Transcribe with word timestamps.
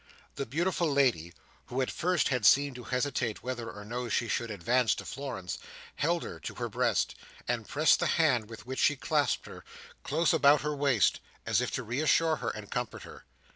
The 0.33 0.47
beautiful 0.47 0.91
lady, 0.91 1.31
who 1.67 1.79
at 1.79 1.91
first 1.91 2.29
had 2.29 2.43
seemed 2.43 2.75
to 2.77 2.85
hesitate 2.85 3.43
whether 3.43 3.69
or 3.69 3.85
no 3.85 4.09
she 4.09 4.27
should 4.27 4.49
advance 4.49 4.95
to 4.95 5.05
Florence, 5.05 5.59
held 5.97 6.23
her 6.23 6.39
to 6.39 6.55
her 6.55 6.69
breast, 6.69 7.13
and 7.47 7.67
pressed 7.67 7.99
the 7.99 8.07
hand 8.17 8.49
with 8.49 8.65
which 8.65 8.79
she 8.79 8.95
clasped 8.95 9.45
her, 9.45 9.63
close 10.01 10.33
about 10.33 10.61
her 10.61 10.75
waist, 10.75 11.19
as 11.45 11.61
if 11.61 11.69
to 11.73 11.83
reassure 11.83 12.37
her 12.37 12.49
and 12.49 12.71
comfort 12.71 13.03
her. 13.03 13.25